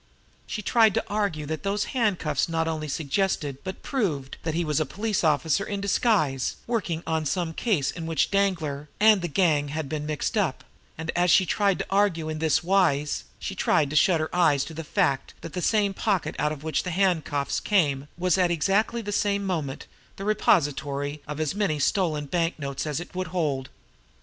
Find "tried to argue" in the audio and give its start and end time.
0.65-1.45, 11.45-12.29